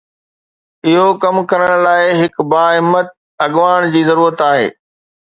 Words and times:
اهو 0.87 1.03
ڪم 1.23 1.35
ڪرڻ 1.51 1.71
لاء 1.85 2.03
هڪ 2.21 2.33
باهمت 2.55 3.07
اڳواڻ 3.47 3.81
جي 3.93 4.07
ضرورت 4.13 4.47
آهي. 4.53 4.71